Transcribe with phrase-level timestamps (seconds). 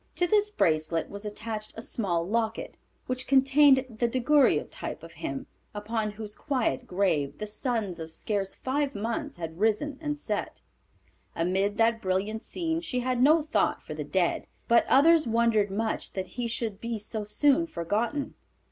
[0.15, 6.09] To this bracelet was attached a small locket which contained the daguerreotype of him, upon
[6.09, 10.59] whose quiet grave the suns of scarce five months had risen and set.
[11.35, 16.13] Amid that brilliant scene she had no thought for the dead, but others wondered much
[16.13, 18.33] that he should be so soon forgotten.